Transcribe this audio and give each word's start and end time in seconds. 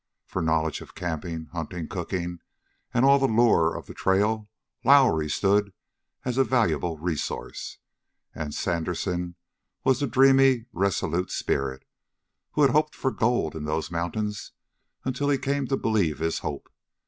For 0.25 0.41
knowledge 0.41 0.81
of 0.81 0.95
camping, 0.95 1.45
hunting, 1.53 1.87
cooking, 1.87 2.39
and 2.91 3.05
all 3.05 3.19
the 3.19 3.27
lore 3.27 3.77
of 3.77 3.85
the 3.85 3.93
trail, 3.93 4.49
Lowrie 4.83 5.29
stood 5.29 5.73
as 6.25 6.39
a 6.39 6.43
valuable 6.43 6.97
resource; 6.97 7.77
and 8.33 8.51
Sandersen 8.51 9.35
was 9.83 9.99
the 9.99 10.07
dreamy, 10.07 10.65
resolute 10.73 11.29
spirit, 11.29 11.85
who 12.53 12.63
had 12.63 12.71
hoped 12.71 12.95
for 12.95 13.11
gold 13.11 13.55
in 13.55 13.65
those 13.65 13.91
mountains 13.91 14.53
until 15.05 15.29
he 15.29 15.37
came 15.37 15.67
to 15.67 15.77
believe 15.77 16.17
his 16.17 16.39
hope. 16.39 16.71